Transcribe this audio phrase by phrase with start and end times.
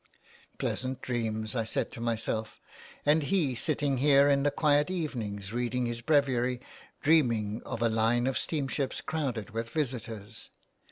[0.57, 2.59] "Pleasant dreams," I said to myself,"
[3.05, 6.59] and he sitting here in the quiet evenings, reading his breviary,
[7.03, 10.49] dreaming of a line of steamships crowded with visitors.